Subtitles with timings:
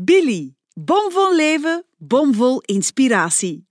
[0.00, 3.66] Billy, bomvol leven, bomvol inspiratie.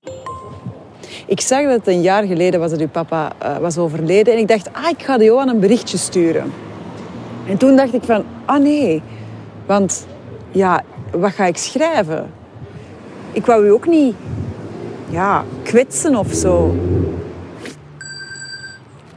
[1.27, 4.33] Ik zag dat het een jaar geleden was dat uw papa uh, was overleden.
[4.33, 6.53] En ik dacht, ah, ik ga Johan een berichtje sturen.
[7.47, 9.01] En toen dacht ik van, ah nee.
[9.65, 10.07] Want
[10.51, 12.31] ja, wat ga ik schrijven?
[13.31, 14.15] Ik wou u ook niet
[15.09, 16.75] ja, kwetsen of zo.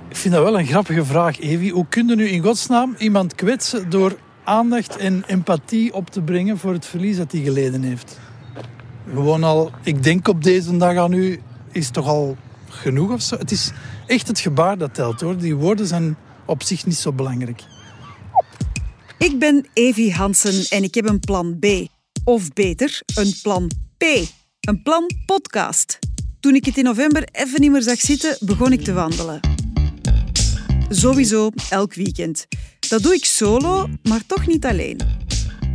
[0.09, 1.71] Ik vind dat wel een grappige vraag, Evi.
[1.71, 4.13] Hoe kun je nu in godsnaam iemand kwetsen door
[4.51, 8.19] aandacht en empathie op te brengen voor het verlies dat hij geleden heeft?
[9.09, 11.41] Gewoon al, ik denk op deze dag aan u,
[11.73, 12.37] is toch al
[12.69, 13.37] genoeg of zo?
[13.37, 13.71] Het is
[14.07, 15.37] echt het gebaar dat telt hoor.
[15.37, 17.63] Die woorden zijn op zich niet zo belangrijk.
[19.19, 21.67] Ik ben Evi Hansen en ik heb een plan B.
[22.25, 24.05] Of beter, een plan P.
[24.61, 25.99] Een plan podcast.
[26.41, 29.50] Toen ik het in november even niet meer zag zitten, begon ik te wandelen.
[30.93, 32.47] Sowieso elk weekend.
[32.89, 35.01] Dat doe ik solo, maar toch niet alleen.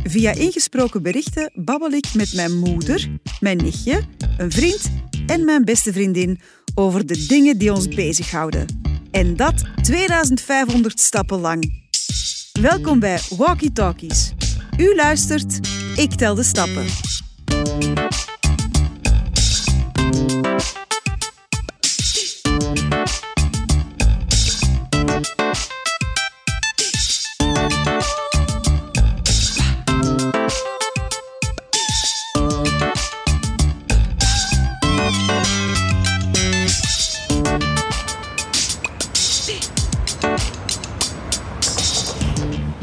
[0.02, 3.08] Via ingesproken berichten babbel ik met mijn moeder,
[3.40, 4.02] mijn nichtje,
[4.38, 4.90] een vriend
[5.26, 6.40] en mijn beste vriendin
[6.74, 8.66] over de dingen die ons bezighouden.
[9.10, 11.84] En dat 2500 stappen lang.
[12.60, 14.32] Welkom bij Walkie Talkies.
[14.78, 15.60] U luistert,
[15.96, 16.84] ik tel de stappen.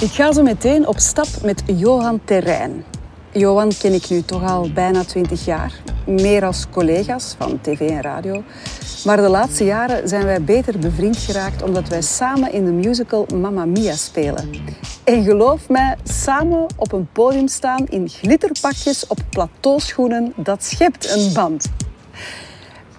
[0.03, 2.83] Ik ga zo meteen op stap met Johan Terrein.
[3.31, 5.81] Johan ken ik nu toch al bijna 20 jaar.
[6.05, 8.43] Meer als collega's van tv en radio.
[9.05, 13.25] Maar de laatste jaren zijn wij beter bevriend geraakt omdat wij samen in de musical
[13.35, 14.49] Mamma Mia spelen.
[15.03, 21.33] En geloof mij, samen op een podium staan in glitterpakjes op plateauschoenen, dat schept een
[21.33, 21.71] band.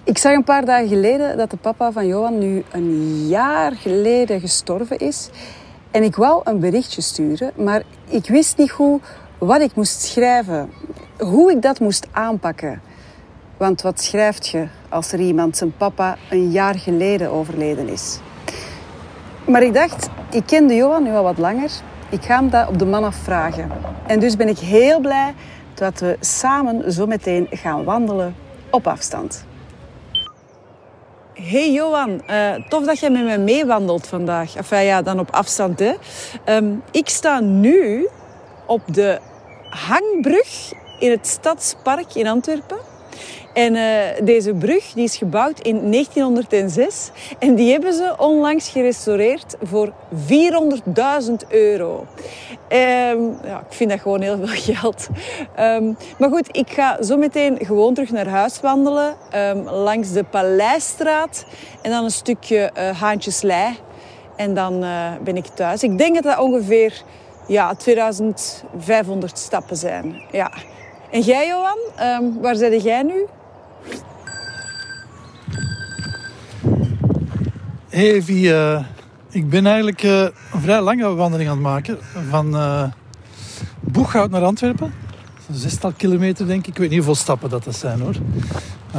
[0.03, 4.39] Ik zag een paar dagen geleden dat de papa van Johan nu een jaar geleden
[4.39, 5.29] gestorven is.
[5.95, 9.01] En ik wou een berichtje sturen, maar ik wist niet goed
[9.37, 10.71] wat ik moest schrijven.
[11.17, 12.81] Hoe ik dat moest aanpakken.
[13.57, 18.19] Want wat schrijft je als er iemand zijn papa een jaar geleden overleden is?
[19.47, 21.71] Maar ik dacht, ik kende Johan nu al wat langer.
[22.09, 23.71] Ik ga hem dat op de man afvragen.
[24.07, 25.33] En dus ben ik heel blij
[25.73, 28.35] dat we samen zo meteen gaan wandelen
[28.69, 29.45] op afstand.
[31.41, 34.55] Hey Johan, uh, tof dat jij met mij meewandelt vandaag.
[34.55, 35.79] Enfin ja, dan op afstand.
[35.79, 35.93] Hè.
[36.45, 38.07] Um, ik sta nu
[38.65, 39.19] op de
[39.69, 42.77] hangbrug in het Stadspark in Antwerpen.
[43.55, 49.55] En uh, deze brug die is gebouwd in 1906 en die hebben ze onlangs gerestaureerd
[49.61, 52.05] voor 400.000 euro.
[52.69, 55.07] Um, ja, ik vind dat gewoon heel veel geld.
[55.59, 59.15] Um, maar goed, ik ga zo meteen gewoon terug naar huis wandelen
[59.65, 61.45] langs de Paleisstraat
[61.81, 63.75] en dan een stukje uh, Haantjeslei.
[64.35, 65.83] En dan uh, ben ik thuis.
[65.83, 67.03] Ik denk dat dat ongeveer
[67.47, 70.21] ja, 2500 stappen zijn.
[70.31, 70.51] Ja.
[71.11, 71.77] En jij, Johan,
[72.41, 73.25] waar zit jij nu?
[77.95, 78.79] Hey Evie, uh,
[79.29, 81.97] ik ben eigenlijk uh, een vrij lange wandeling aan het maken.
[82.29, 82.83] Van uh,
[83.79, 84.93] Boeghout naar Antwerpen.
[85.49, 86.67] Een zestal kilometer denk ik.
[86.67, 88.15] Ik weet niet hoeveel stappen dat, dat zijn hoor.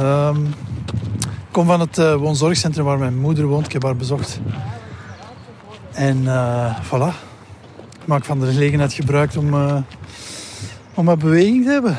[0.03, 3.65] Um, ik kom van het woonzorgcentrum waar mijn moeder woont.
[3.65, 4.39] Ik heb haar bezocht.
[5.93, 6.23] En
[6.83, 7.13] voilà.
[7.99, 9.53] Ik maak van de gelegenheid gebruik om,
[10.93, 11.97] om wat beweging te hebben.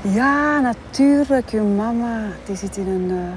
[0.00, 1.50] Ja, natuurlijk.
[1.50, 2.26] Uw mama.
[2.46, 3.34] Die zit in een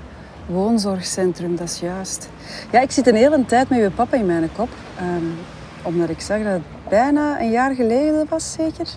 [0.48, 2.30] woonzorgcentrum, dat is juist.
[2.72, 4.70] Ja, ik zit een hele tijd met uw papa in mijn kop.
[5.02, 5.34] Um,
[5.82, 8.88] omdat ik zag dat het bijna een jaar geleden was, zeker,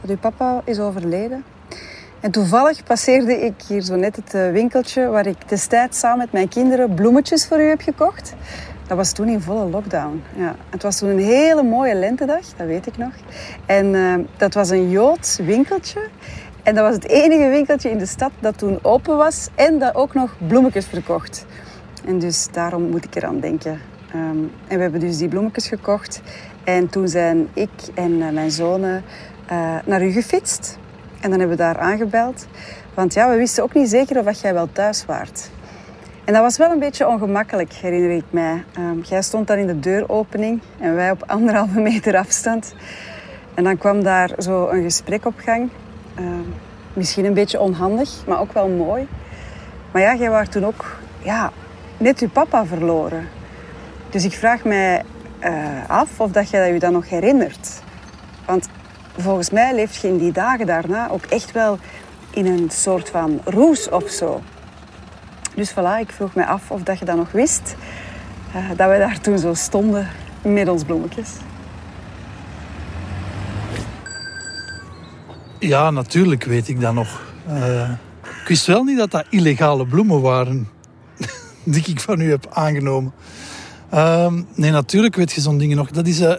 [0.00, 1.44] dat uw papa is overleden.
[2.20, 6.32] En toevallig passeerde ik hier zo net het eh, winkeltje waar ik destijds samen met
[6.32, 8.34] mijn kinderen bloemetjes voor u heb gekocht.
[8.86, 10.22] Dat was toen in volle lockdown.
[10.36, 10.54] Ja.
[10.70, 13.12] Het was toen een hele mooie lentedag, dat weet ik nog.
[13.66, 16.00] En uh, dat was een Joods winkeltje.
[16.62, 19.94] En dat was het enige winkeltje in de stad dat toen open was en dat
[19.94, 21.46] ook nog bloemetjes verkocht.
[22.04, 23.80] En dus daarom moet ik eraan denken.
[24.14, 26.22] Um, en we hebben dus die bloemetjes gekocht.
[26.64, 29.04] En toen zijn ik en uh, mijn zonen
[29.52, 30.78] uh, naar u gefietst.
[31.20, 32.46] En dan hebben we daar aangebeld.
[32.94, 35.50] Want ja, we wisten ook niet zeker of jij wel thuis waart.
[36.24, 38.64] En dat was wel een beetje ongemakkelijk, herinner ik mij.
[38.78, 42.74] Um, jij stond dan in de deuropening en wij op anderhalve meter afstand.
[43.54, 45.70] En dan kwam daar zo een gesprek op gang.
[46.18, 46.26] Uh,
[46.92, 49.08] misschien een beetje onhandig, maar ook wel mooi.
[49.90, 51.52] Maar ja, jij was toen ook ja,
[51.96, 53.28] net je papa verloren.
[54.10, 55.02] Dus ik vraag mij
[55.40, 57.82] uh, af of dat jij dat je dan nog herinnert.
[58.46, 58.68] Want
[59.16, 61.78] volgens mij leef je in die dagen daarna ook echt wel
[62.30, 64.40] in een soort van roes of zo.
[65.54, 67.76] Dus voilà, ik vroeg me af of dat je dat nog wist.
[68.56, 70.08] Uh, dat we daar toen zo stonden
[70.42, 71.30] met ons bloemetjes.
[75.60, 77.22] Ja, natuurlijk weet ik dat nog.
[77.48, 77.90] Uh,
[78.42, 80.68] ik wist wel niet dat dat illegale bloemen waren.
[81.64, 83.12] die ik van u heb aangenomen.
[83.94, 85.90] Uh, nee, natuurlijk weet je zo'n dingen nog.
[85.90, 86.34] Dat is, uh,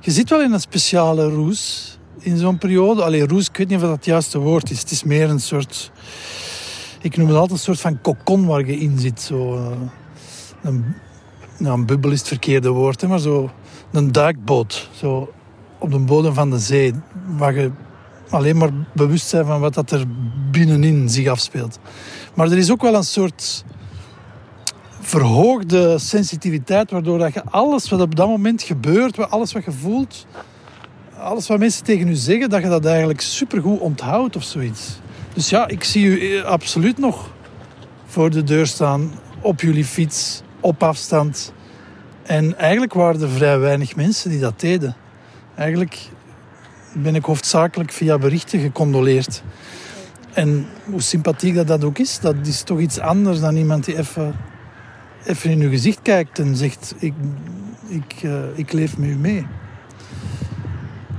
[0.00, 3.04] je zit wel in een speciale roes in zo'n periode.
[3.04, 4.80] Alleen roes, ik weet niet of dat het juiste woord is.
[4.80, 5.90] Het is meer een soort...
[7.00, 9.20] Ik noem het altijd een soort van kokon waar je in zit.
[9.20, 9.66] Zo, uh,
[10.62, 10.84] een,
[11.58, 13.50] nou, een bubbel is het verkeerde woord, hè, maar zo
[13.92, 14.88] een duikboot.
[14.94, 15.32] Zo
[15.78, 16.92] op de bodem van de zee.
[17.36, 17.70] Waar je
[18.30, 20.04] alleen maar bewust zijn van wat dat er
[20.50, 21.78] binnenin zich afspeelt.
[22.34, 23.64] Maar er is ook wel een soort
[25.00, 30.26] verhoogde sensitiviteit, waardoor dat je alles wat op dat moment gebeurt, alles wat je voelt,
[31.18, 34.98] alles wat mensen tegen u zeggen, dat je dat eigenlijk supergoed onthoudt of zoiets.
[35.34, 37.30] Dus ja, ik zie u absoluut nog
[38.06, 41.52] voor de deur staan, op jullie fiets, op afstand.
[42.22, 44.96] En eigenlijk waren er vrij weinig mensen die dat deden.
[45.54, 45.98] Eigenlijk
[47.02, 49.42] ben ik hoofdzakelijk via berichten gecondoleerd.
[50.32, 53.98] En hoe sympathiek dat, dat ook is, dat is toch iets anders dan iemand die
[53.98, 54.36] even,
[55.24, 57.14] even in uw gezicht kijkt en zegt: Ik,
[57.88, 59.46] ik, uh, ik leef met u mee.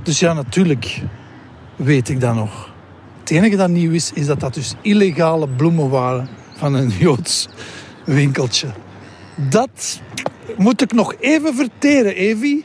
[0.02, 1.02] Dus ja, natuurlijk
[1.76, 2.72] weet ik dat nog.
[3.20, 7.48] Het enige dat nieuw is, is dat dat dus illegale bloemen waren van een Joods
[8.04, 8.68] winkeltje.
[9.36, 10.00] Dat
[10.56, 12.64] moet ik nog even verteren, Evi.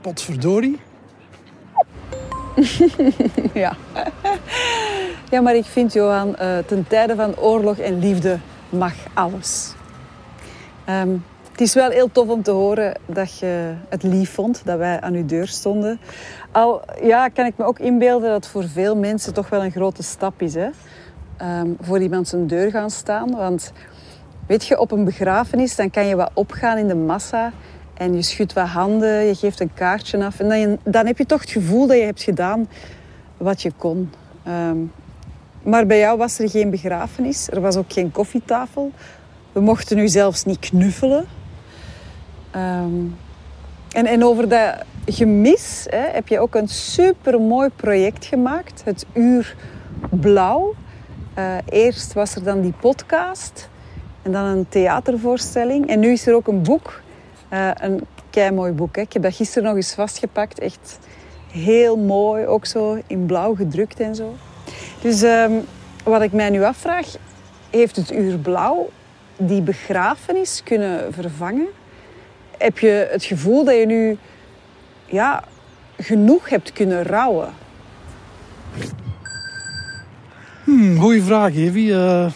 [0.00, 0.78] Potverdorie.
[3.64, 3.76] ja.
[5.30, 8.38] ja, maar ik vind, Johan, uh, ten tijde van oorlog en liefde
[8.68, 9.74] mag alles.
[10.88, 11.24] Um,
[11.56, 15.00] het is wel heel tof om te horen dat je het lief vond dat wij
[15.00, 16.00] aan uw deur stonden.
[16.50, 20.02] Al ja, kan ik me ook inbeelden dat voor veel mensen toch wel een grote
[20.02, 20.54] stap is.
[20.54, 20.68] Hè?
[21.60, 23.30] Um, voor iemand zijn deur gaan staan.
[23.30, 23.72] Want
[24.46, 27.52] weet je, op een begrafenis dan kan je wat opgaan in de massa.
[27.96, 30.40] En je schudt wat handen, je geeft een kaartje af.
[30.40, 32.68] En dan, dan heb je toch het gevoel dat je hebt gedaan
[33.36, 34.10] wat je kon.
[34.48, 34.92] Um,
[35.62, 37.50] maar bij jou was er geen begrafenis.
[37.50, 38.92] Er was ook geen koffietafel.
[39.52, 41.26] We mochten nu zelfs niet knuffelen.
[42.56, 43.16] Um,
[43.92, 44.74] en, en over dat
[45.06, 48.82] gemis hè, heb je ook een supermooi project gemaakt.
[48.84, 49.56] Het Uur
[50.10, 50.74] Blauw.
[51.38, 53.68] Uh, eerst was er dan die podcast.
[54.22, 55.88] En dan een theatervoorstelling.
[55.88, 57.02] En nu is er ook een boek
[57.52, 58.00] uh, een
[58.30, 58.96] kei mooi boek.
[58.96, 59.02] Hè.
[59.02, 60.58] Ik heb dat gisteren nog eens vastgepakt.
[60.58, 60.98] Echt
[61.50, 64.34] heel mooi, ook zo in blauw gedrukt en zo.
[65.00, 65.64] Dus um,
[66.04, 67.06] wat ik mij nu afvraag,
[67.70, 68.90] heeft het uur blauw
[69.36, 71.66] die begrafenis kunnen vervangen?
[72.58, 74.18] Heb je het gevoel dat je nu
[75.06, 75.44] ja,
[75.98, 77.48] genoeg hebt kunnen rouwen?
[80.64, 81.92] Hmm, goeie vraag, Evi.
[81.92, 82.26] Uh,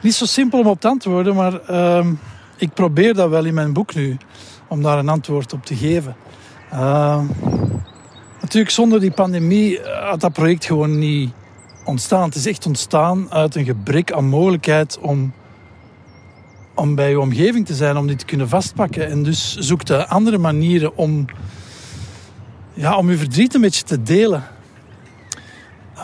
[0.00, 2.06] niet zo simpel om op te antwoorden, maar uh,
[2.56, 4.16] ik probeer dat wel in mijn boek nu,
[4.68, 6.16] om daar een antwoord op te geven.
[6.72, 7.22] Uh,
[8.40, 11.32] natuurlijk, zonder die pandemie had dat project gewoon niet
[11.84, 12.24] ontstaan.
[12.24, 15.32] Het is echt ontstaan uit een gebrek aan mogelijkheid om,
[16.74, 19.08] om bij je omgeving te zijn, om die te kunnen vastpakken.
[19.08, 21.24] En dus zoekte andere manieren om,
[22.72, 24.44] ja, om je verdriet een beetje te delen.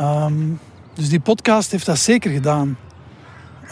[0.00, 0.58] Um,
[0.94, 2.78] dus die podcast heeft dat zeker gedaan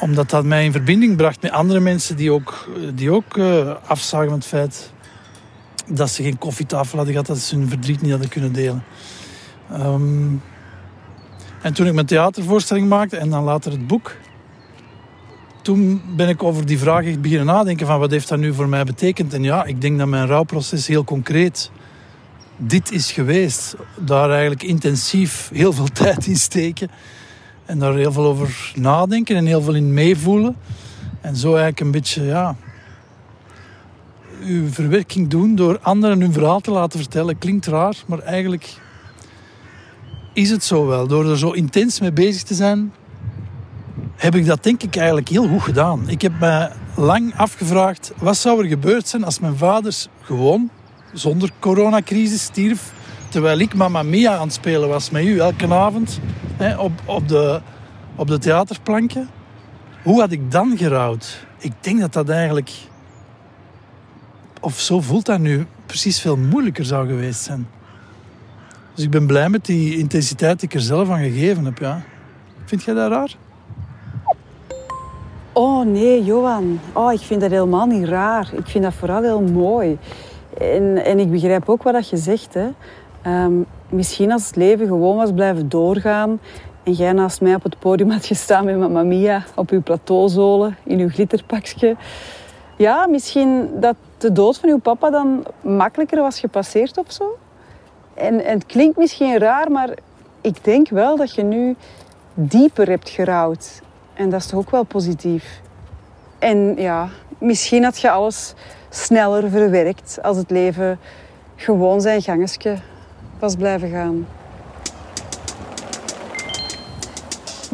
[0.00, 4.28] omdat dat mij in verbinding bracht met andere mensen die ook, die ook uh, afzagen
[4.28, 4.93] van het feit
[5.87, 8.85] dat ze geen koffietafel hadden gehad, dat ze hun verdriet niet hadden kunnen delen.
[9.73, 10.43] Um,
[11.62, 14.17] en toen ik mijn theatervoorstelling maakte en dan later het boek,
[15.62, 18.85] toen ben ik over die vraag beginnen nadenken van wat heeft dat nu voor mij
[18.85, 19.35] betekend.
[19.35, 21.71] En ja, ik denk dat mijn rouwproces heel concreet
[22.57, 23.76] dit is geweest.
[23.97, 26.90] Daar eigenlijk intensief heel veel tijd in steken.
[27.69, 30.57] En daar heel veel over nadenken en heel veel in meevoelen.
[31.21, 32.57] En zo eigenlijk een beetje, ja,
[34.43, 37.39] uw verwerking doen door anderen hun verhaal te laten vertellen.
[37.39, 38.77] Klinkt raar, maar eigenlijk
[40.33, 41.07] is het zo wel.
[41.07, 42.93] Door er zo intens mee bezig te zijn,
[44.17, 46.09] heb ik dat denk ik eigenlijk heel goed gedaan.
[46.09, 50.71] Ik heb me lang afgevraagd, wat zou er gebeurd zijn als mijn vaders gewoon,
[51.13, 52.93] zonder coronacrisis, stierf
[53.29, 56.21] terwijl ik Mamma Mia aan het spelen was met u elke avond
[56.79, 57.61] op, op, de,
[58.17, 59.29] op de theaterplanken.
[60.03, 61.47] Hoe had ik dan gerouwd?
[61.59, 62.71] Ik denk dat dat eigenlijk,
[64.61, 67.69] of zo voelt dat nu, precies veel moeilijker zou geweest zijn.
[68.95, 71.79] Dus ik ben blij met die intensiteit die ik er zelf aan gegeven heb.
[71.79, 72.03] Ja.
[72.65, 73.37] Vind jij dat raar?
[75.53, 76.81] Oh nee, Johan.
[76.93, 78.50] Oh, ik vind dat helemaal niet raar.
[78.55, 79.99] Ik vind dat vooral heel mooi.
[80.59, 82.55] En, en ik begrijp ook wat je zegt.
[82.55, 82.69] Hè.
[83.45, 86.40] Um, misschien als het leven gewoon was blijven doorgaan
[86.83, 90.76] en jij naast mij op het podium had gestaan met Mamma Mia op uw plateauzolen
[90.83, 91.97] in uw glitterpakje.
[92.76, 97.38] Ja, misschien dat de dood van uw papa dan makkelijker was gepasseerd of zo.
[98.14, 99.90] En, en het klinkt misschien raar, maar
[100.40, 101.76] ik denk wel dat je nu
[102.35, 103.80] dieper hebt gerouwd.
[104.14, 105.61] En dat is toch ook wel positief.
[106.38, 108.54] En ja, misschien had je alles
[108.88, 110.99] sneller verwerkt als het leven
[111.57, 112.76] gewoon zijn gangetje
[113.38, 114.26] was blijven gaan.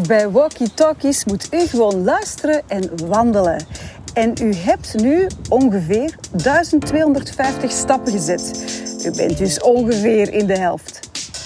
[0.07, 3.67] Bij Walkie Talkies moet u gewoon luisteren en wandelen.
[4.15, 8.65] En u hebt nu ongeveer 1250 stappen gezet.
[9.05, 11.01] U bent dus ongeveer in de helft.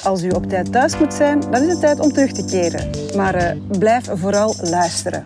[0.04, 2.90] Als u op tijd thuis moet zijn, dan is het tijd om terug te keren.
[3.16, 5.22] Maar uh, blijf vooral luisteren.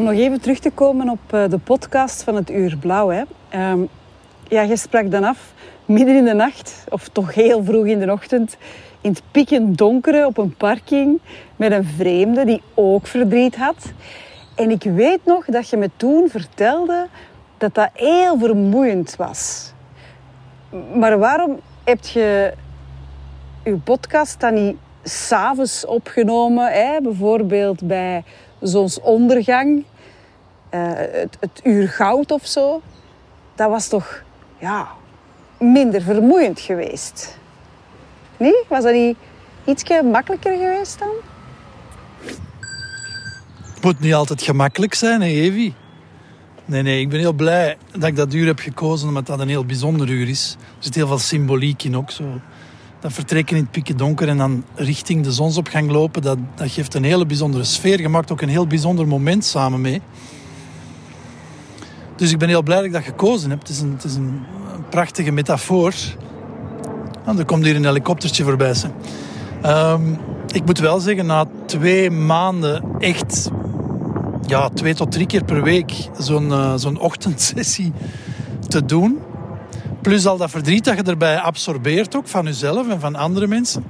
[0.00, 3.08] Om nog even terug te komen op eh, de podcast van het Uur Blauw.
[3.08, 3.22] Hè.
[3.70, 3.88] Um,
[4.48, 5.52] ja, je sprak dan af
[5.84, 8.56] midden in de nacht, of toch heel vroeg in de ochtend,
[9.00, 11.20] in het pikken donkere op een parking
[11.56, 13.92] met een vreemde die ook verdriet had.
[14.54, 17.06] En ik weet nog dat je me toen vertelde
[17.58, 19.72] dat dat heel vermoeiend was.
[20.94, 22.54] Maar waarom heb je
[23.64, 26.72] je podcast dan niet s'avonds opgenomen?
[26.72, 27.00] Hè?
[27.00, 28.24] Bijvoorbeeld bij
[28.60, 29.84] zonsondergang,
[30.74, 32.82] uh, het, het uur goud of zo.
[33.54, 34.22] Dat was toch
[34.58, 34.88] ja,
[35.58, 37.38] minder vermoeiend geweest.
[38.36, 38.64] Nee?
[38.68, 39.16] Was dat niet
[39.64, 41.14] iets makkelijker geweest dan?
[43.74, 45.74] Het moet niet altijd gemakkelijk zijn, hè, Evi?
[46.64, 49.48] Nee, nee, ik ben heel blij dat ik dat uur heb gekozen, omdat dat een
[49.48, 50.56] heel bijzonder uur is.
[50.58, 52.10] Er zit heel veel symboliek in ook.
[52.10, 52.24] Zo.
[53.00, 56.94] Dat vertrekken in het pikken donker en dan richting de zonsopgang lopen, dat, dat geeft
[56.94, 58.00] een hele bijzondere sfeer.
[58.00, 60.00] Je maakt ook een heel bijzonder moment samen mee.
[62.16, 63.58] Dus ik ben heel blij dat ik dat gekozen heb.
[63.58, 64.40] Het is een, het is een
[64.90, 65.94] prachtige metafoor.
[67.24, 68.74] En er komt hier een helikoptertje voorbij.
[69.66, 70.18] Um,
[70.52, 73.50] ik moet wel zeggen, na twee maanden echt
[74.46, 77.92] ja, twee tot drie keer per week zo'n uh, zo'n ochtendsessie
[78.68, 79.18] te doen.
[80.02, 83.84] Plus al dat verdriet dat je erbij absorbeert ook van jezelf en van andere mensen.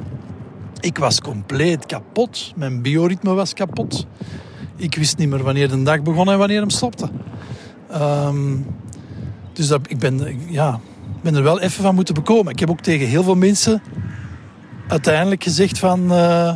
[0.80, 2.52] Ik was compleet kapot.
[2.56, 4.06] Mijn bioritme was kapot.
[4.76, 7.08] Ik wist niet meer wanneer de dag begon en wanneer hem stopte.
[7.92, 8.66] Um,
[9.52, 10.80] dus dat, ik ben, ja,
[11.22, 12.52] ben er wel even van moeten bekomen.
[12.52, 13.82] Ik heb ook tegen heel veel mensen
[14.88, 16.12] uiteindelijk gezegd van...
[16.12, 16.54] Uh,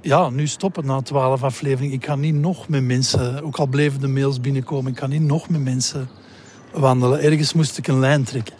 [0.00, 1.94] ja, nu stoppen na twaalf afleveringen.
[1.94, 5.22] Ik ga niet nog met mensen, ook al bleven de mails binnenkomen, ik kan niet
[5.22, 6.08] nog met mensen
[6.72, 7.22] wandelen.
[7.22, 8.54] Ergens moest ik een lijn trekken.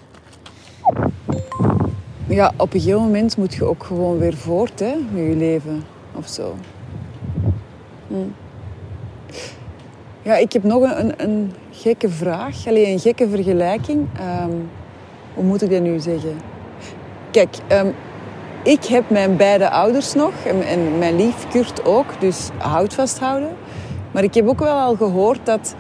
[2.27, 5.85] Ja, op een gegeven moment moet je ook gewoon weer voort hè, met je leven
[6.15, 6.55] of zo.
[8.07, 8.15] Hm.
[10.23, 14.09] Ja, ik heb nog een, een gekke vraag, alleen een gekke vergelijking.
[14.45, 14.69] Um,
[15.35, 16.37] hoe moet ik dat nu zeggen?
[17.31, 17.95] Kijk, um,
[18.63, 23.51] ik heb mijn beide ouders nog en, en mijn lief Kurt ook, dus houd vasthouden.
[24.11, 25.75] Maar ik heb ook wel al gehoord dat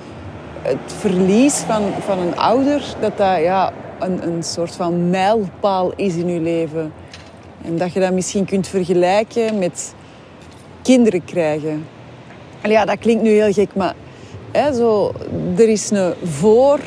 [0.62, 6.14] het verlies van, van een ouder, dat dat ja, een, een soort van mijlpaal is
[6.14, 6.92] in je leven.
[7.64, 9.95] En dat je dat misschien kunt vergelijken met
[10.83, 11.87] kinderen krijgen.
[12.62, 13.95] Ja, dat klinkt nu heel gek, maar
[14.52, 15.12] hè, zo,
[15.57, 16.81] er is een voor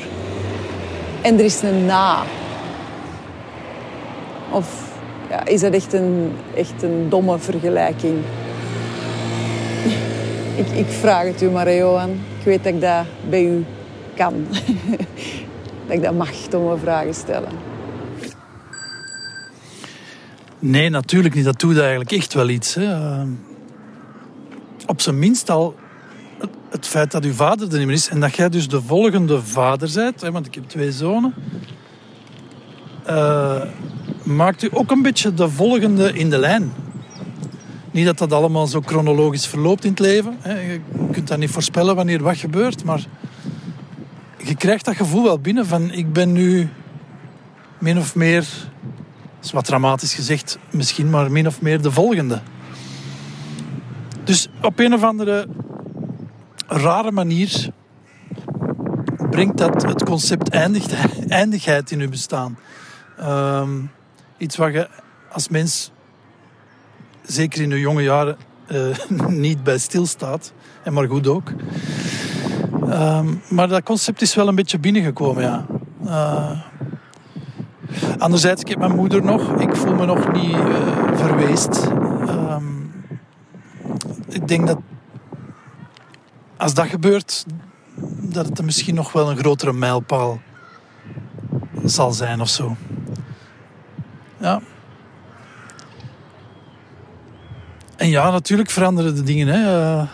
[1.22, 2.22] en er is een na.
[4.50, 4.98] Of
[5.30, 8.18] ja, is dat echt een, echt een domme vergelijking?
[10.60, 12.18] ik, ik vraag het u maar, Johan.
[12.46, 13.64] Weet dat ik dat bij u
[14.16, 14.46] kan.
[15.86, 17.50] dat ik dat mag, domme vragen stellen.
[20.58, 21.44] Nee, natuurlijk niet.
[21.44, 22.74] Dat doet eigenlijk echt wel iets.
[22.74, 22.92] Hè.
[22.92, 23.28] Ehm,
[24.86, 25.74] op zijn minst al
[26.70, 29.42] het, feit dat uw vader er niet meer is en dat jij dus de volgende
[29.42, 31.34] vader bent, hè, want ik heb twee zonen,
[33.08, 33.62] uh,
[34.22, 36.72] maakt u ook een beetje de volgende in de lijn.
[37.96, 40.36] Niet dat dat allemaal zo chronologisch verloopt in het leven.
[40.40, 40.60] Hè.
[40.60, 40.80] Je
[41.12, 43.06] kunt dat niet voorspellen wanneer wat gebeurt, maar
[44.36, 46.68] je krijgt dat gevoel wel binnen van ik ben nu
[47.78, 48.46] min of meer,
[49.42, 52.40] is wat dramatisch gezegd, misschien maar min of meer de volgende.
[54.24, 55.48] Dus op een of andere
[56.66, 57.70] rare manier
[59.30, 60.48] brengt dat het concept
[61.28, 62.58] eindigheid in je bestaan.
[63.20, 63.90] Um,
[64.38, 64.88] iets wat je
[65.32, 65.90] als mens,
[67.26, 68.36] zeker in je jonge jaren,
[68.68, 68.96] uh,
[69.28, 70.52] niet bij stilstaat.
[70.82, 71.52] En maar goed ook.
[72.88, 75.66] Um, maar dat concept is wel een beetje binnengekomen, ja.
[76.04, 76.60] Uh,
[78.18, 79.60] anderzijds, ik heb mijn moeder nog.
[79.60, 81.86] Ik voel me nog niet uh, verweest.
[82.28, 82.92] Um,
[84.28, 84.78] ik denk dat
[86.56, 87.46] als dat gebeurt,
[88.20, 90.40] dat het misschien nog wel een grotere mijlpaal
[91.84, 92.76] zal zijn of zo.
[94.38, 94.60] Ja.
[97.96, 99.46] En ja, natuurlijk veranderen de dingen.
[99.46, 99.80] Hè.
[99.98, 100.06] Eh,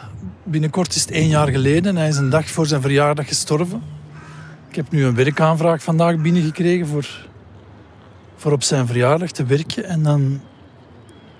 [0.42, 1.96] binnenkort is het één jaar geleden.
[1.96, 3.82] Hij is een dag voor zijn verjaardag gestorven.
[4.68, 7.26] Ik heb nu een werkaanvraag vandaag binnengekregen voor,
[8.36, 9.84] voor op zijn verjaardag te werken.
[9.84, 10.40] En dan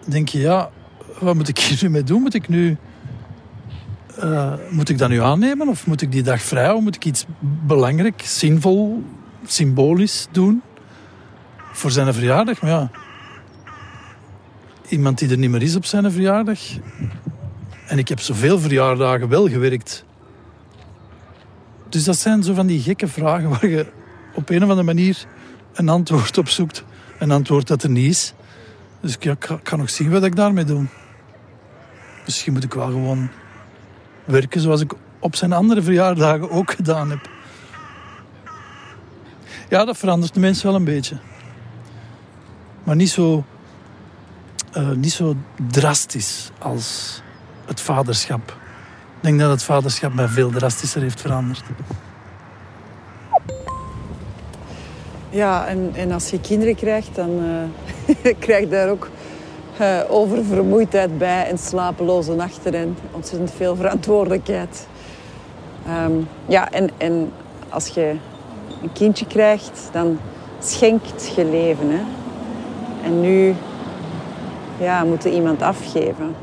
[0.04, 0.70] denk je, ja,
[1.18, 2.22] wat moet ik hier nu mee doen?
[2.22, 2.76] Moet ik nu...
[4.24, 6.84] Uh, moet ik dat nu aannemen of moet ik die dag vrij houden?
[6.84, 7.24] Moet ik iets
[7.66, 9.02] belangrijk, zinvol,
[9.46, 10.62] symbolisch doen
[11.72, 12.60] voor zijn verjaardag?
[12.60, 12.90] Maar ja,
[14.92, 16.60] iemand die er niet meer is op zijn verjaardag.
[17.86, 20.04] En ik heb zoveel verjaardagen wel gewerkt.
[21.88, 23.86] Dus dat zijn zo van die gekke vragen waar je
[24.34, 25.26] op een of andere manier
[25.72, 26.84] een antwoord op zoekt.
[27.18, 28.32] Een antwoord dat er niet is.
[29.00, 30.86] Dus ik, ik kan nog zien wat ik daarmee doe.
[32.24, 33.28] Misschien moet ik wel gewoon
[34.24, 37.30] werken zoals ik op zijn andere verjaardagen ook gedaan heb.
[39.68, 41.16] Ja, dat verandert de mensen wel een beetje.
[42.84, 43.44] Maar niet zo,
[44.76, 45.34] uh, niet zo
[45.70, 47.20] drastisch als
[47.66, 48.56] het vaderschap.
[49.16, 51.62] Ik denk dat het vaderschap mij veel drastischer heeft veranderd.
[55.30, 59.10] Ja, en, en als je kinderen krijgt, dan uh, krijg je daar ook
[59.80, 64.86] uh, oververmoeidheid bij en slapeloze nachten en ontzettend veel verantwoordelijkheid.
[66.06, 67.32] Um, ja, en, en
[67.68, 68.16] als je
[68.82, 70.18] een kindje krijgt, dan
[70.60, 71.90] schenkt je leven.
[71.90, 72.00] Hè?
[73.04, 73.54] En nu
[74.82, 76.34] ja, moet je iemand afgeven.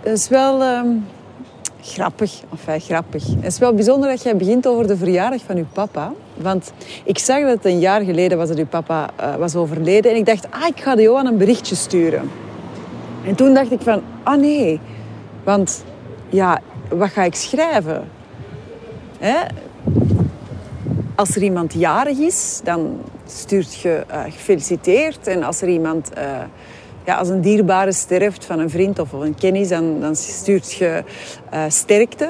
[0.00, 1.06] Het is wel um,
[1.80, 2.42] grappig.
[2.50, 3.26] Enfin, grappig.
[3.26, 6.12] Het is wel bijzonder dat jij begint over de verjaardag van je papa.
[6.34, 6.72] Want
[7.04, 10.10] ik zag dat het een jaar geleden was dat uw papa uh, was overleden.
[10.10, 12.30] En ik dacht, ah, ik ga de Johan een berichtje sturen.
[13.26, 14.80] En toen dacht ik van, ah nee.
[15.44, 15.84] Want
[16.28, 18.08] ja, wat ga ik schrijven?
[19.18, 19.36] Hè?
[21.14, 25.26] Als er iemand jarig is, dan stuurt je uh, gefeliciteerd.
[25.26, 26.10] En als er iemand...
[26.18, 26.22] Uh,
[27.04, 31.04] ja, als een dierbare sterft van een vriend of een kennis, dan, stuurt je
[31.54, 32.28] uh, sterkte.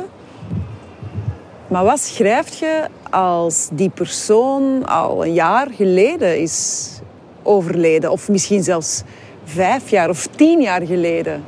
[1.68, 6.88] Maar wat schrijf je als die persoon al een jaar geleden is
[7.42, 8.10] overleden?
[8.10, 9.02] Of misschien zelfs
[9.44, 11.44] vijf jaar of tien jaar geleden?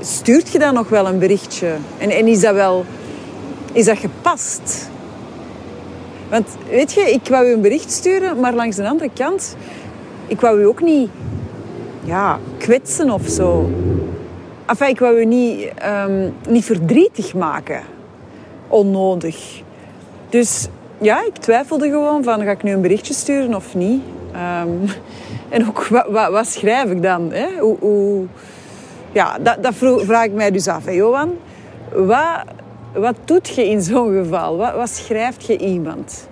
[0.00, 1.76] Stuurt je dan nog wel een berichtje?
[1.98, 2.84] En, en is dat wel
[3.72, 4.87] is dat gepast?
[6.28, 9.56] Want weet je, ik wou u een bericht sturen, maar langs de andere kant,
[10.26, 11.10] ik wou u ook niet
[12.04, 13.70] ja, kwetsen of zo.
[14.66, 15.70] Enfin, ik wou u niet,
[16.06, 17.82] um, niet verdrietig maken.
[18.68, 19.62] Onnodig.
[20.28, 24.02] Dus ja, ik twijfelde gewoon van, ga ik nu een berichtje sturen of niet?
[24.32, 24.88] Um,
[25.54, 27.32] en ook, wat, schrijf ik dan?
[27.32, 27.46] Hè?
[27.58, 28.26] Hoe, hoe...
[29.12, 30.84] Ja, dat, dat vraag ik mij dus af.
[30.84, 31.30] Hè, Johan,
[31.94, 32.44] wat,
[33.00, 34.56] wat doet je in zo'n geval?
[34.56, 36.28] Wat, wat schrijft je iemand?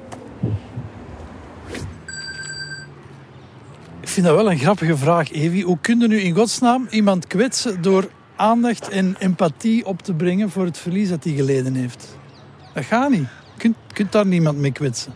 [4.00, 5.62] Ik vind dat wel een grappige vraag, Evi.
[5.62, 10.50] Hoe kun je nu in godsnaam iemand kwetsen door aandacht en empathie op te brengen
[10.50, 12.16] voor het verlies dat hij geleden heeft?
[12.74, 13.26] Dat gaat niet.
[13.54, 15.12] Je kunt, kunt daar niemand mee kwetsen.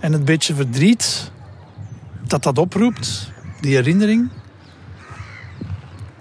[0.00, 1.30] En het beetje verdriet
[2.26, 4.30] dat dat oproept, die herinnering,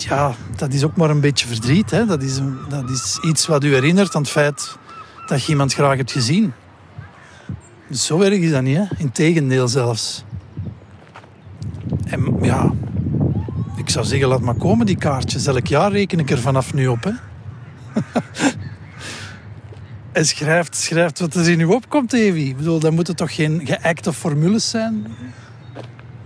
[0.04, 1.92] ja, dat is ook maar een beetje verdriet.
[1.92, 2.06] Hè?
[2.06, 4.78] Dat, is, dat is iets wat u herinnert aan het feit
[5.28, 6.54] dat je iemand graag hebt gezien.
[7.92, 8.84] Zo erg is dat niet, hè?
[8.98, 10.24] Integendeel zelfs.
[12.08, 12.72] En ja,
[13.76, 15.48] ik zou zeggen, laat maar komen die kaartjes.
[15.48, 17.12] Elk jaar reken ik er vanaf nu op, hè.
[20.12, 22.50] en schrijft, schrijft wat er in u opkomt, Evi.
[22.50, 25.08] Ik bedoel, dat moeten toch geen geacte formules zijn?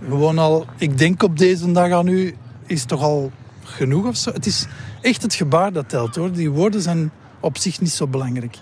[0.08, 2.34] Gewoon al, ik denk op deze dag aan u,
[2.66, 3.32] is toch al
[3.64, 4.32] genoeg of zo.
[4.32, 4.66] Het is
[5.00, 6.32] echt het gebaar dat telt, hoor.
[6.32, 8.58] Die woorden zijn op zich niet zo belangrijk.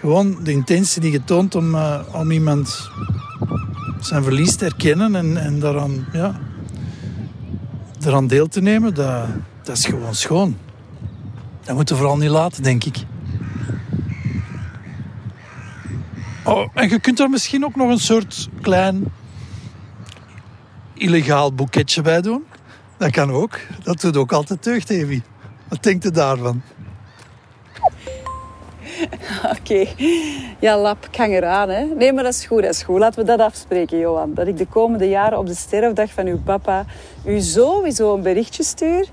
[0.00, 2.90] Gewoon de intentie die je toont om, uh, om iemand
[4.00, 6.40] zijn verlies te erkennen en, en daaraan, ja,
[7.98, 9.26] daaraan deel te nemen, dat,
[9.62, 10.56] dat is gewoon schoon.
[11.64, 12.96] Dat moeten we vooral niet laten, denk ik.
[16.44, 19.04] Oh, en je kunt er misschien ook nog een soort klein
[20.94, 22.44] illegaal boeketje bij doen.
[23.02, 23.58] Dat kan ook.
[23.82, 25.22] Dat doet ook altijd deugd, Evi.
[25.68, 26.62] Wat denkt u daarvan?
[29.58, 29.86] Oké.
[30.58, 31.68] Ja, lap, ik hang eraan.
[31.68, 31.84] Hè.
[31.84, 32.98] Nee, maar dat is goed, dat is goed.
[32.98, 34.34] Laten we dat afspreken, Johan.
[34.34, 36.84] Dat ik de komende jaren op de sterfdag van uw papa
[37.26, 39.08] u sowieso een berichtje stuur.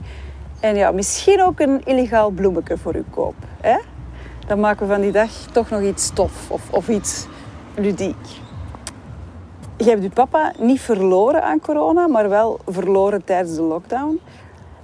[0.60, 3.36] En ja, misschien ook een illegaal bloemetje voor u koop.
[3.62, 3.78] Hè?
[4.48, 7.26] Dan maken we van die dag toch nog iets tof of, of iets
[7.76, 8.16] ludiek.
[9.80, 14.20] Je hebt uw papa niet verloren aan corona, maar wel verloren tijdens de lockdown.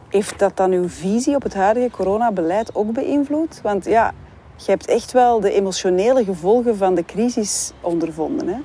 [0.09, 3.59] heeft dat dan uw visie op het huidige coronabeleid ook beïnvloed?
[3.63, 4.13] Want ja,
[4.55, 8.47] je hebt echt wel de emotionele gevolgen van de crisis ondervonden.
[8.47, 8.57] Hè?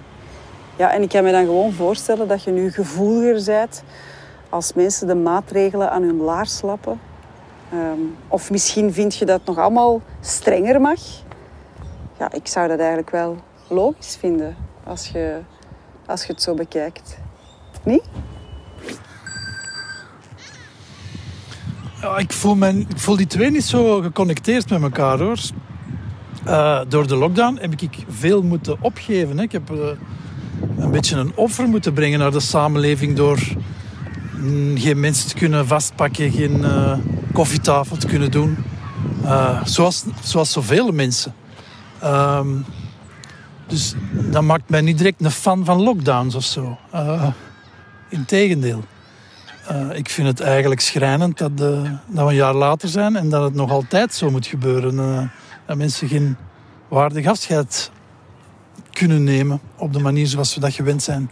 [0.77, 3.83] Ja, en ik kan me dan gewoon voorstellen dat je nu gevoeliger bent
[4.49, 7.01] als mensen de maatregelen aan hun laars lappen.
[7.73, 11.01] Ehm, of misschien vind je dat nog allemaal strenger mag.
[12.19, 13.37] Ja, ik zou dat eigenlijk wel
[13.69, 15.39] logisch vinden als je,
[16.11, 17.19] als je het zo bekijkt.
[17.85, 18.03] Niet?
[22.17, 25.39] Ik, voel ik voel die twee niet zo geconnecteerd met elkaar hoor.
[26.47, 29.37] Uh, door de lockdown heb ik veel moeten opgeven.
[29.37, 29.43] Hè.
[29.43, 29.79] Ik heb uh,
[30.79, 33.39] een beetje een offer moeten brengen naar de samenleving door
[34.37, 36.99] mm, geen mensen te kunnen vastpakken, geen uh,
[37.33, 38.57] koffietafel te kunnen doen.
[39.65, 41.35] zoals, zoals zoveel mensen.
[42.01, 42.49] Ehm,
[43.71, 46.79] dus dat maakt mij niet direct een fan van lockdowns of zo.
[48.09, 48.85] Integendeel.
[49.71, 53.43] Uh, ik vind het eigenlijk schrijnend dat, dat, we een jaar later zijn en dat
[53.43, 54.95] het nog altijd zo moet gebeuren.
[54.95, 55.23] Uh,
[55.67, 56.37] dat mensen geen
[56.89, 57.91] waardig afscheid
[58.91, 61.31] kunnen nemen op de manier zoals we dat gewend zijn.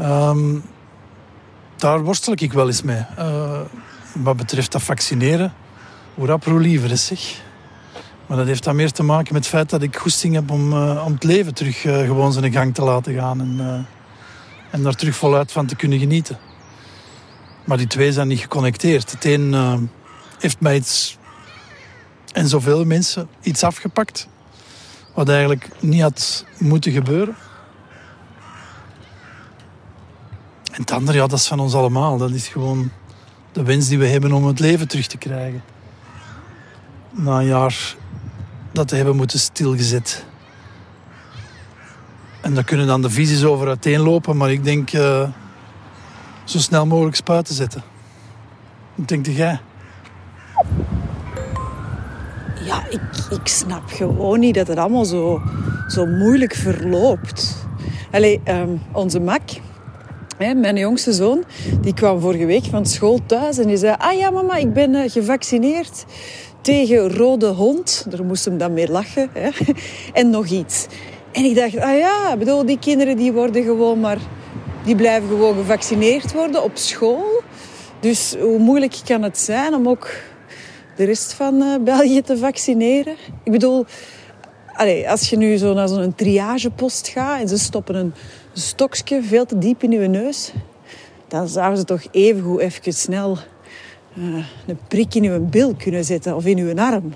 [0.00, 0.64] Um,
[1.76, 3.04] daar worstel ik wel eens mee.
[3.18, 3.60] Uh,
[4.14, 5.52] wat betreft dat vaccineren,
[6.14, 7.42] hoe rap hoe liever is zich.
[8.26, 10.72] Maar dat heeft dan meer te maken met het feit dat ik goesting heb om,
[10.98, 13.40] om het leven terug gewoon zijn gang te laten gaan.
[13.40, 13.86] En,
[14.70, 16.38] en daar terug voluit van te kunnen genieten.
[17.64, 19.10] Maar die twee zijn niet geconnecteerd.
[19.10, 19.54] Het een
[20.42, 21.18] heeft mij iets,
[22.32, 24.28] en zoveel mensen, iets afgepakt.
[25.14, 27.36] Wat eigenlijk niet had moeten gebeuren.
[30.72, 32.18] En het andere, ja, dat is van ons allemaal.
[32.18, 32.90] Dat is gewoon
[33.52, 35.62] de wens die we hebben om het leven terug te krijgen.
[37.14, 37.96] Na een jaar
[38.72, 40.24] dat we hebben moeten stilgezet.
[42.40, 45.28] En daar kunnen dan de visies over uiteenlopen, maar ik denk uh,
[46.44, 47.82] zo snel mogelijk spuiten zetten.
[48.94, 49.60] Wat denkt jij?
[52.64, 55.42] Ja, ik, ik snap gewoon niet dat het allemaal zo,
[55.88, 57.66] zo moeilijk verloopt.
[58.10, 59.42] Allee, um, onze Mac,
[60.38, 61.44] hè, mijn jongste zoon,
[61.80, 63.94] die kwam vorige week van school thuis en die zei...
[63.98, 66.04] Ah ja, mama, ik ben uh, gevaccineerd
[66.62, 68.06] tegen rode hond.
[68.08, 69.30] Daar moest hem dan mee lachen.
[69.32, 69.50] Hè.
[70.12, 70.86] En nog iets.
[71.32, 74.18] En ik dacht, ah ja, bedoel, die kinderen die worden gewoon maar...
[74.84, 77.42] Die blijven gewoon gevaccineerd worden op school.
[78.00, 80.10] Dus hoe moeilijk kan het zijn om ook
[80.96, 83.16] de rest van uh, België te vaccineren?
[83.44, 83.84] Ik bedoel,
[84.72, 88.14] allez, als je nu zo naar zo'n triagepost gaat en ze stoppen een
[88.52, 90.52] stokje veel te diep in je neus,
[91.28, 93.38] dan zouden ze toch even goed even snel
[94.14, 97.12] uh, een prik in je bil kunnen zetten of in je arm.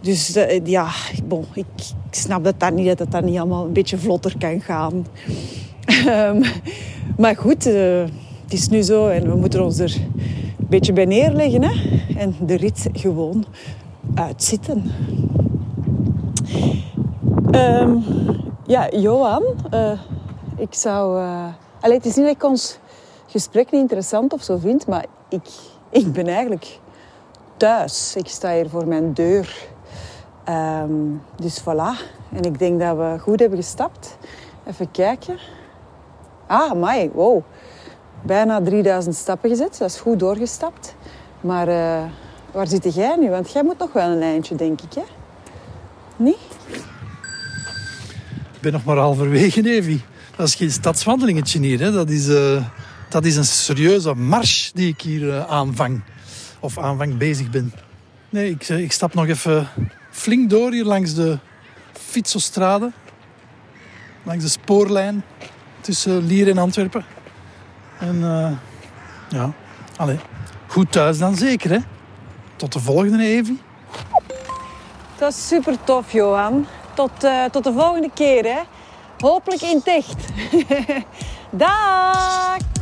[0.00, 0.88] Dus uh, ja,
[1.24, 1.66] bon, ik,
[2.10, 5.06] snap dat, dat niet, dat dat niet allemaal een beetje vlotter kan gaan.
[6.06, 6.42] um,
[7.22, 8.04] maar goed, uh,
[8.42, 9.96] het is nu zo en we moeten ons er
[10.58, 11.62] een beetje bij neerleggen.
[11.62, 11.72] Hè?
[12.16, 13.44] En de rit gewoon
[14.14, 14.92] uitzitten.
[17.54, 18.04] Um,
[18.66, 19.42] ja, Johan,
[20.56, 21.22] ik zou...
[21.80, 22.78] Allee, het is niet dat ik ons
[23.26, 25.50] gesprek niet interessant of zo vind, maar ik,
[25.90, 26.78] ik ben eigenlijk
[27.56, 28.16] thuis.
[28.16, 29.66] Ik sta hier voor mijn deur.
[30.48, 32.12] Um, dus voilà.
[32.32, 34.16] En ik denk dat we goed hebben gestapt.
[34.66, 35.38] Even kijken.
[36.46, 37.42] Ah, mai, wow.
[38.22, 39.78] Bijna 3000 stappen gezet.
[39.78, 40.94] Dat is goed doorgestapt.
[41.40, 42.02] Maar uh,
[42.52, 43.30] waar zit jij nu?
[43.30, 45.02] Want jij moet nog wel een eindje, denk ik, hè?
[46.16, 46.38] Niet?
[48.52, 50.02] Ik ben nog maar halverwege, Evi.
[50.36, 51.80] Dat is geen stadswandelingetje hier.
[51.80, 51.92] Hè.
[51.92, 52.64] Dat, is, uh,
[53.14, 56.02] dat is een serieuze mars die ik hier uh, aanvang.
[56.60, 57.72] Of aanvang bezig ben.
[58.30, 59.68] Nee, ik, ik stap nog even
[60.10, 61.38] flink door hier langs de
[61.92, 62.92] fietsostrade.
[64.22, 65.24] Langs de spoorlijn
[65.80, 67.04] tussen Lier en Antwerpen.
[67.98, 68.50] En uh,
[69.28, 69.52] ja,
[70.66, 71.78] goed thuis dan zeker, hè?
[72.56, 73.60] Tot de volgende, Evi.
[75.18, 76.66] Dat is super tof, Johan.
[76.94, 77.10] Tot,
[77.50, 78.60] tot de volgende keer, hè?
[79.18, 80.24] Hopelijk in dicht.
[81.50, 82.73] Dag!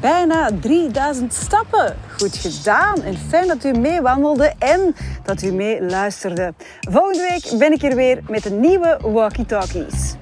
[0.00, 1.96] Bijna 3000 stappen.
[2.18, 6.54] Goed gedaan en fijn dat u meewandelde en dat u mee luisterde.
[6.90, 10.14] Volgende week ben ik er weer met een nieuwe Walkie Talkies.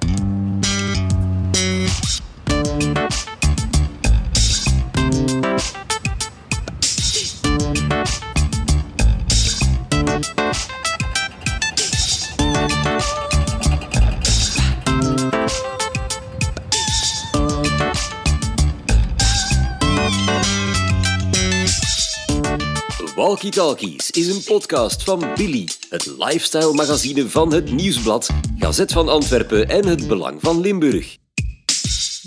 [23.41, 29.69] Walkie is een podcast van Billy, het lifestyle magazine van het Nieuwsblad, Gazet van Antwerpen
[29.69, 31.17] en het Belang van Limburg.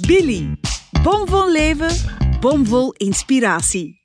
[0.01, 0.57] Billy,
[1.03, 1.90] bomvol leven,
[2.40, 4.02] bomvol inspiratie.